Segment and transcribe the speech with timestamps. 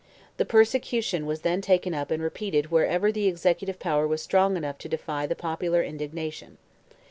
[0.37, 4.79] The persecution was then taken up and repeated wherever the executive power was strong enough
[4.79, 6.57] to defy the popular indignation.